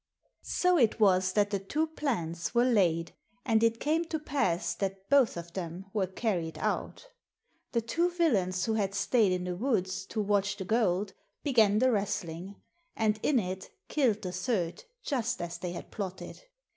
'* 0.31 0.41
So 0.61 0.79
it 0.79 0.99
was 0.99 1.33
that 1.33 1.51
the 1.51 1.59
two 1.59 1.85
plans 1.85 2.55
were 2.55 2.65
laid, 2.65 3.13
and 3.45 3.63
it 3.63 3.79
came 3.79 4.03
to 4.05 4.17
pass 4.17 4.73
that 4.73 5.07
both 5.11 5.37
of 5.37 5.53
them 5.53 5.85
were 5.93 6.07
carried 6.07 6.57
out. 6.57 7.11
The 7.73 7.81
two 7.81 8.09
villains 8.09 8.65
who 8.65 8.73
had 8.73 8.95
stayed 8.95 9.31
in 9.31 9.43
the 9.43 9.55
woods 9.55 10.07
to 10.07 10.19
watch 10.19 10.57
the 10.57 10.65
gold 10.65 11.13
began 11.43 11.77
the 11.77 11.91
wrestling, 11.91 12.55
and 12.95 13.19
in 13.21 13.37
it 13.37 13.69
killed 13.89 14.23
the 14.23 14.31
third 14.31 14.85
just 15.03 15.39
as 15.39 15.59
they 15.59 15.73
had 15.73 15.91
plotted. 15.91 16.45